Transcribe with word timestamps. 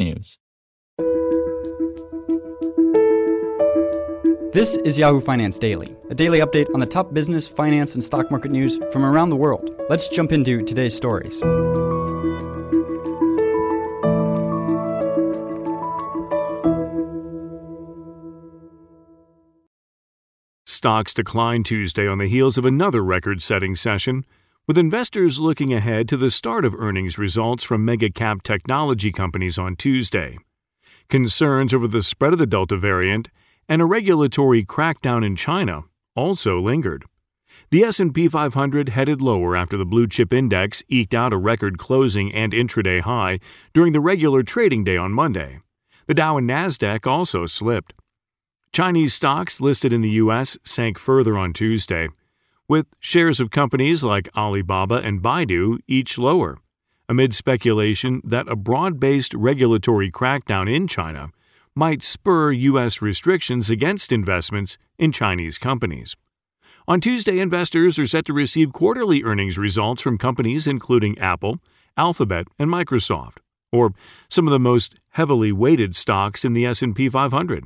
technews. 0.00 0.38
This 4.52 4.76
is 4.78 4.98
Yahoo 4.98 5.20
Finance 5.20 5.58
Daily, 5.58 5.96
a 6.10 6.14
daily 6.14 6.40
update 6.40 6.72
on 6.74 6.80
the 6.80 6.86
top 6.86 7.14
business, 7.14 7.46
finance, 7.46 7.94
and 7.94 8.04
stock 8.04 8.30
market 8.30 8.50
news 8.50 8.78
from 8.92 9.04
around 9.04 9.30
the 9.30 9.36
world. 9.36 9.70
Let's 9.88 10.08
jump 10.08 10.32
into 10.32 10.64
today's 10.64 10.96
stories. 10.96 11.38
Stocks 20.66 21.12
declined 21.12 21.66
Tuesday 21.66 22.08
on 22.08 22.18
the 22.18 22.26
heels 22.26 22.56
of 22.56 22.64
another 22.64 23.04
record 23.04 23.42
setting 23.42 23.76
session, 23.76 24.24
with 24.70 24.78
investors 24.78 25.40
looking 25.40 25.74
ahead 25.74 26.08
to 26.08 26.16
the 26.16 26.30
start 26.30 26.64
of 26.64 26.76
earnings 26.76 27.18
results 27.18 27.64
from 27.64 27.84
mega 27.84 28.08
cap 28.08 28.40
technology 28.44 29.10
companies 29.10 29.58
on 29.58 29.74
Tuesday. 29.74 30.38
Concerns 31.08 31.74
over 31.74 31.88
the 31.88 32.04
spread 32.04 32.32
of 32.32 32.38
the 32.38 32.46
Delta 32.46 32.76
variant 32.76 33.30
and 33.68 33.82
a 33.82 33.84
regulatory 33.84 34.64
crackdown 34.64 35.26
in 35.26 35.34
China 35.34 35.82
also 36.14 36.60
lingered. 36.60 37.04
The 37.72 37.82
S&P 37.82 38.28
500 38.28 38.90
headed 38.90 39.20
lower 39.20 39.56
after 39.56 39.76
the 39.76 39.84
blue 39.84 40.06
chip 40.06 40.32
index 40.32 40.84
eked 40.88 41.14
out 41.14 41.32
a 41.32 41.36
record 41.36 41.76
closing 41.76 42.32
and 42.32 42.52
intraday 42.52 43.00
high 43.00 43.40
during 43.74 43.92
the 43.92 43.98
regular 43.98 44.44
trading 44.44 44.84
day 44.84 44.96
on 44.96 45.10
Monday. 45.10 45.58
The 46.06 46.14
Dow 46.14 46.36
and 46.36 46.48
Nasdaq 46.48 47.08
also 47.08 47.44
slipped. 47.46 47.92
Chinese 48.72 49.14
stocks 49.14 49.60
listed 49.60 49.92
in 49.92 50.00
the 50.00 50.10
U.S. 50.10 50.56
sank 50.62 50.96
further 50.96 51.36
on 51.36 51.52
Tuesday, 51.52 52.08
with 52.70 52.86
shares 53.00 53.40
of 53.40 53.50
companies 53.50 54.04
like 54.04 54.28
Alibaba 54.36 54.94
and 54.94 55.20
Baidu 55.20 55.80
each 55.88 56.16
lower, 56.18 56.56
amid 57.08 57.34
speculation 57.34 58.20
that 58.22 58.46
a 58.46 58.54
broad 58.54 59.00
based 59.00 59.34
regulatory 59.34 60.08
crackdown 60.08 60.72
in 60.72 60.86
China 60.86 61.30
might 61.74 62.00
spur 62.00 62.52
U.S. 62.52 63.02
restrictions 63.02 63.70
against 63.70 64.12
investments 64.12 64.78
in 65.00 65.10
Chinese 65.10 65.58
companies. 65.58 66.16
On 66.86 67.00
Tuesday, 67.00 67.40
investors 67.40 67.98
are 67.98 68.06
set 68.06 68.24
to 68.26 68.32
receive 68.32 68.72
quarterly 68.72 69.24
earnings 69.24 69.58
results 69.58 70.00
from 70.00 70.16
companies 70.16 70.68
including 70.68 71.18
Apple, 71.18 71.58
Alphabet, 71.96 72.46
and 72.56 72.70
Microsoft, 72.70 73.38
or 73.72 73.94
some 74.28 74.46
of 74.46 74.52
the 74.52 74.60
most 74.60 75.00
heavily 75.14 75.50
weighted 75.50 75.96
stocks 75.96 76.44
in 76.44 76.52
the 76.52 76.66
S&P 76.66 77.08
500. 77.08 77.64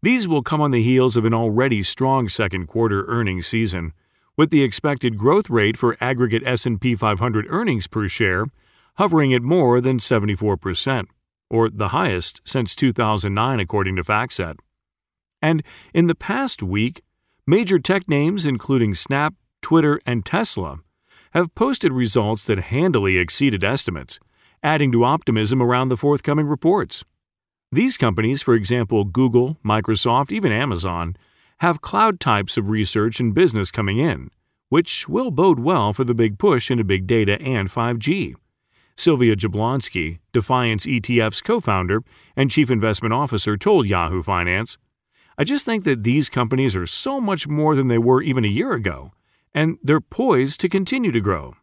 These 0.00 0.26
will 0.26 0.42
come 0.42 0.62
on 0.62 0.70
the 0.70 0.82
heels 0.82 1.18
of 1.18 1.26
an 1.26 1.34
already 1.34 1.82
strong 1.82 2.30
second 2.30 2.66
quarter 2.66 3.04
earnings 3.08 3.46
season, 3.46 3.92
with 4.36 4.50
the 4.50 4.62
expected 4.62 5.18
growth 5.18 5.50
rate 5.50 5.76
for 5.76 5.96
aggregate 6.00 6.42
S&P 6.46 6.94
500 6.94 7.46
earnings 7.48 7.86
per 7.86 8.08
share 8.08 8.46
hovering 8.96 9.32
at 9.32 9.42
more 9.42 9.80
than 9.80 9.98
74%, 9.98 11.06
or 11.50 11.70
the 11.70 11.88
highest 11.88 12.40
since 12.44 12.74
2009 12.74 13.60
according 13.60 13.96
to 13.96 14.04
FactSet. 14.04 14.56
And 15.40 15.62
in 15.94 16.06
the 16.06 16.14
past 16.14 16.62
week, 16.62 17.02
major 17.46 17.78
tech 17.78 18.08
names 18.08 18.46
including 18.46 18.94
Snap, 18.94 19.34
Twitter, 19.60 20.00
and 20.06 20.24
Tesla 20.24 20.80
have 21.32 21.54
posted 21.54 21.92
results 21.92 22.46
that 22.46 22.58
handily 22.58 23.16
exceeded 23.16 23.64
estimates, 23.64 24.18
adding 24.62 24.92
to 24.92 25.04
optimism 25.04 25.62
around 25.62 25.88
the 25.88 25.96
forthcoming 25.96 26.46
reports. 26.46 27.04
These 27.70 27.96
companies, 27.96 28.42
for 28.42 28.54
example 28.54 29.04
Google, 29.04 29.56
Microsoft, 29.64 30.30
even 30.30 30.52
Amazon, 30.52 31.16
have 31.62 31.80
cloud 31.80 32.18
types 32.18 32.56
of 32.56 32.68
research 32.68 33.20
and 33.20 33.32
business 33.32 33.70
coming 33.70 33.96
in, 33.96 34.28
which 34.68 35.08
will 35.08 35.30
bode 35.30 35.60
well 35.60 35.92
for 35.92 36.02
the 36.02 36.12
big 36.12 36.36
push 36.36 36.72
into 36.72 36.82
big 36.82 37.06
data 37.06 37.40
and 37.40 37.70
5G. 37.70 38.34
Sylvia 38.96 39.36
Jablonski, 39.36 40.18
Defiance 40.32 40.88
ETF's 40.88 41.40
co 41.40 41.60
founder 41.60 42.02
and 42.34 42.50
chief 42.50 42.68
investment 42.68 43.12
officer, 43.14 43.56
told 43.56 43.86
Yahoo 43.86 44.24
Finance 44.24 44.76
I 45.38 45.44
just 45.44 45.64
think 45.64 45.84
that 45.84 46.02
these 46.02 46.28
companies 46.28 46.74
are 46.74 46.84
so 46.84 47.20
much 47.20 47.46
more 47.46 47.76
than 47.76 47.86
they 47.86 47.96
were 47.96 48.22
even 48.22 48.44
a 48.44 48.48
year 48.48 48.72
ago, 48.72 49.12
and 49.54 49.78
they're 49.84 50.00
poised 50.00 50.58
to 50.62 50.68
continue 50.68 51.12
to 51.12 51.20
grow. 51.20 51.54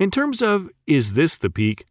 In 0.00 0.10
terms 0.10 0.40
of 0.40 0.70
is 0.86 1.12
this 1.12 1.36
the 1.36 1.50
peak? 1.50 1.84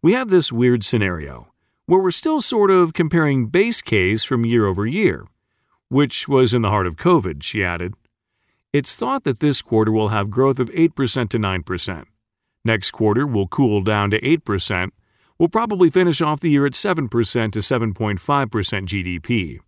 We 0.00 0.12
have 0.12 0.30
this 0.30 0.52
weird 0.52 0.84
scenario 0.84 1.48
where 1.86 1.98
we're 1.98 2.12
still 2.12 2.40
sort 2.40 2.70
of 2.70 2.94
comparing 2.94 3.48
base 3.48 3.82
case 3.82 4.22
from 4.22 4.46
year 4.46 4.64
over 4.64 4.86
year, 4.86 5.26
which 5.92 6.26
was 6.26 6.54
in 6.54 6.62
the 6.62 6.70
heart 6.70 6.86
of 6.86 6.96
COVID, 6.96 7.42
she 7.42 7.62
added. 7.62 7.92
It's 8.72 8.96
thought 8.96 9.24
that 9.24 9.40
this 9.40 9.60
quarter 9.60 9.92
will 9.92 10.08
have 10.08 10.30
growth 10.30 10.58
of 10.58 10.70
8% 10.70 11.28
to 11.28 11.38
9%. 11.38 12.04
Next 12.64 12.90
quarter 12.92 13.26
will 13.26 13.46
cool 13.46 13.82
down 13.82 14.10
to 14.12 14.20
8%. 14.20 14.88
We'll 15.38 15.50
probably 15.50 15.90
finish 15.90 16.22
off 16.22 16.40
the 16.40 16.48
year 16.48 16.64
at 16.64 16.72
7% 16.72 17.10
to 17.52 17.58
7.5% 17.58 18.18
GDP. 18.18 19.58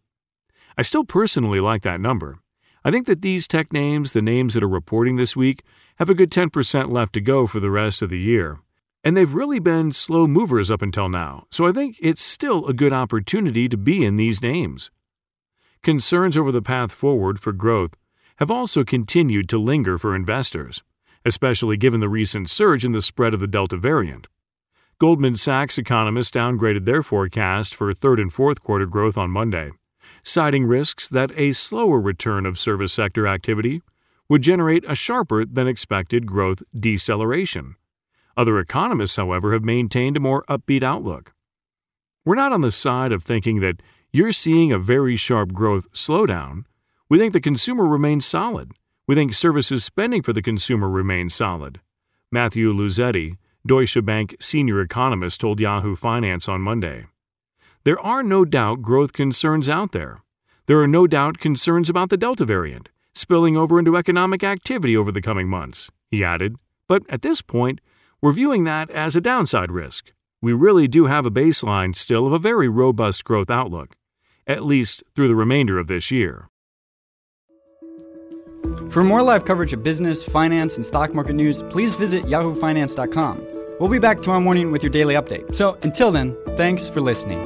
I 0.78 0.82
still 0.82 1.04
personally 1.04 1.60
like 1.60 1.82
that 1.82 2.00
number. 2.00 2.38
I 2.86 2.90
think 2.90 3.06
that 3.06 3.20
these 3.20 3.46
tech 3.46 3.70
names, 3.70 4.14
the 4.14 4.22
names 4.22 4.54
that 4.54 4.64
are 4.64 4.68
reporting 4.68 5.16
this 5.16 5.36
week, 5.36 5.62
have 5.96 6.08
a 6.08 6.14
good 6.14 6.30
10% 6.30 6.90
left 6.90 7.12
to 7.12 7.20
go 7.20 7.46
for 7.46 7.60
the 7.60 7.70
rest 7.70 8.00
of 8.00 8.08
the 8.08 8.18
year. 8.18 8.60
And 9.04 9.14
they've 9.14 9.34
really 9.34 9.58
been 9.58 9.92
slow 9.92 10.26
movers 10.26 10.70
up 10.70 10.80
until 10.80 11.10
now, 11.10 11.44
so 11.50 11.66
I 11.66 11.72
think 11.72 11.98
it's 12.00 12.22
still 12.22 12.66
a 12.66 12.72
good 12.72 12.94
opportunity 12.94 13.68
to 13.68 13.76
be 13.76 14.06
in 14.06 14.16
these 14.16 14.40
names. 14.40 14.90
Concerns 15.84 16.38
over 16.38 16.50
the 16.50 16.62
path 16.62 16.90
forward 16.90 17.38
for 17.38 17.52
growth 17.52 17.94
have 18.36 18.50
also 18.50 18.84
continued 18.84 19.50
to 19.50 19.58
linger 19.58 19.98
for 19.98 20.16
investors, 20.16 20.82
especially 21.26 21.76
given 21.76 22.00
the 22.00 22.08
recent 22.08 22.48
surge 22.48 22.86
in 22.86 22.92
the 22.92 23.02
spread 23.02 23.34
of 23.34 23.40
the 23.40 23.46
Delta 23.46 23.76
variant. 23.76 24.26
Goldman 24.98 25.36
Sachs 25.36 25.76
economists 25.76 26.30
downgraded 26.30 26.86
their 26.86 27.02
forecast 27.02 27.74
for 27.74 27.92
third 27.92 28.18
and 28.18 28.32
fourth 28.32 28.62
quarter 28.62 28.86
growth 28.86 29.18
on 29.18 29.30
Monday, 29.30 29.72
citing 30.22 30.64
risks 30.64 31.06
that 31.06 31.38
a 31.38 31.52
slower 31.52 32.00
return 32.00 32.46
of 32.46 32.58
service 32.58 32.94
sector 32.94 33.26
activity 33.26 33.82
would 34.26 34.40
generate 34.40 34.86
a 34.88 34.94
sharper 34.94 35.44
than 35.44 35.68
expected 35.68 36.24
growth 36.24 36.62
deceleration. 36.74 37.76
Other 38.38 38.58
economists, 38.58 39.16
however, 39.16 39.52
have 39.52 39.64
maintained 39.64 40.16
a 40.16 40.20
more 40.20 40.44
upbeat 40.48 40.82
outlook. 40.82 41.34
We're 42.24 42.36
not 42.36 42.54
on 42.54 42.62
the 42.62 42.72
side 42.72 43.12
of 43.12 43.22
thinking 43.22 43.60
that 43.60 43.82
you're 44.14 44.30
seeing 44.30 44.70
a 44.70 44.78
very 44.78 45.16
sharp 45.16 45.52
growth 45.52 45.92
slowdown. 45.92 46.64
We 47.08 47.18
think 47.18 47.32
the 47.32 47.40
consumer 47.40 47.84
remains 47.84 48.24
solid. 48.24 48.70
We 49.08 49.16
think 49.16 49.34
services 49.34 49.82
spending 49.82 50.22
for 50.22 50.32
the 50.32 50.40
consumer 50.40 50.88
remains 50.88 51.34
solid. 51.34 51.80
Matthew 52.30 52.72
Luzzetti, 52.72 53.38
Deutsche 53.66 54.04
Bank 54.04 54.36
senior 54.38 54.80
economist, 54.80 55.40
told 55.40 55.58
Yahoo 55.58 55.96
Finance 55.96 56.48
on 56.48 56.60
Monday. 56.60 57.06
There 57.82 57.98
are 57.98 58.22
no 58.22 58.44
doubt 58.44 58.82
growth 58.82 59.12
concerns 59.12 59.68
out 59.68 59.90
there. 59.90 60.22
There 60.66 60.80
are 60.80 60.86
no 60.86 61.08
doubt 61.08 61.40
concerns 61.40 61.90
about 61.90 62.10
the 62.10 62.16
Delta 62.16 62.44
variant 62.44 62.90
spilling 63.16 63.56
over 63.56 63.80
into 63.80 63.96
economic 63.96 64.44
activity 64.44 64.96
over 64.96 65.10
the 65.10 65.22
coming 65.22 65.48
months, 65.48 65.90
he 66.08 66.22
added. 66.22 66.54
But 66.88 67.02
at 67.08 67.22
this 67.22 67.42
point, 67.42 67.80
we're 68.22 68.30
viewing 68.30 68.62
that 68.62 68.90
as 68.90 69.16
a 69.16 69.20
downside 69.20 69.72
risk. 69.72 70.12
We 70.40 70.52
really 70.52 70.86
do 70.86 71.06
have 71.06 71.26
a 71.26 71.32
baseline 71.32 71.96
still 71.96 72.26
of 72.26 72.32
a 72.32 72.38
very 72.38 72.68
robust 72.68 73.24
growth 73.24 73.50
outlook, 73.50 73.96
at 74.46 74.64
least 74.64 75.02
through 75.14 75.28
the 75.28 75.34
remainder 75.34 75.78
of 75.78 75.86
this 75.86 76.10
year. 76.10 76.48
For 78.90 79.04
more 79.04 79.22
live 79.22 79.44
coverage 79.44 79.72
of 79.72 79.82
business, 79.82 80.22
finance, 80.22 80.76
and 80.76 80.86
stock 80.86 81.14
market 81.14 81.34
news, 81.34 81.62
please 81.64 81.96
visit 81.96 82.24
yahoofinance.com. 82.24 83.46
We'll 83.80 83.90
be 83.90 83.98
back 83.98 84.22
tomorrow 84.22 84.40
morning 84.40 84.70
with 84.70 84.82
your 84.82 84.90
daily 84.90 85.14
update. 85.14 85.54
So 85.54 85.76
until 85.82 86.10
then, 86.12 86.36
thanks 86.56 86.88
for 86.88 87.00
listening. 87.00 87.42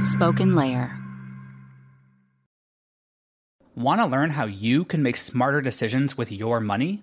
Spoken 0.00 0.54
Layer. 0.54 0.96
Want 3.74 4.00
to 4.00 4.06
learn 4.06 4.30
how 4.30 4.44
you 4.46 4.84
can 4.84 5.02
make 5.02 5.16
smarter 5.16 5.60
decisions 5.60 6.16
with 6.16 6.30
your 6.30 6.60
money? 6.60 7.02